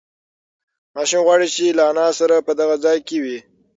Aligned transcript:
ماشوم 0.95 1.21
غواړي 1.25 1.47
چې 1.55 1.65
له 1.77 1.83
انا 1.91 2.07
سره 2.19 2.35
په 2.47 2.51
دغه 2.59 2.75
ځای 2.85 2.97
کې 3.07 3.17
وي. 3.23 3.37